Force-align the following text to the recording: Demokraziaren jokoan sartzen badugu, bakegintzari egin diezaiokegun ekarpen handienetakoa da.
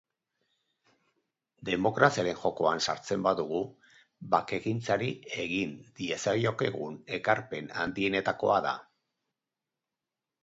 Demokraziaren 1.67 2.37
jokoan 2.45 2.79
sartzen 2.93 3.25
badugu, 3.27 3.59
bakegintzari 4.31 5.09
egin 5.45 5.75
diezaiokegun 5.99 6.97
ekarpen 7.21 7.69
handienetakoa 7.83 8.57
da. 8.69 8.73